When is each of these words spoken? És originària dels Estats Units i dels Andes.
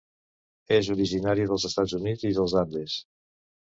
És 0.77 0.89
originària 0.95 1.53
dels 1.53 1.69
Estats 1.71 1.97
Units 2.01 2.29
i 2.33 2.37
dels 2.43 2.61
Andes. 2.67 3.01